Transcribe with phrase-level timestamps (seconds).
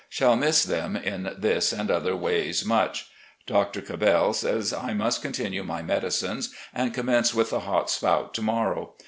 [0.09, 3.11] Shall miss them in this and other ways much.
[3.45, 3.81] Dr.
[3.81, 8.93] Cabell says I must continue my medicines and commence with the hot spout to morrow.